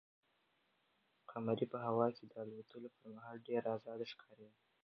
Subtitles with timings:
[1.29, 4.59] قمرۍ په هوا کې د الوتلو پر مهال ډېره ازاده ښکارېده.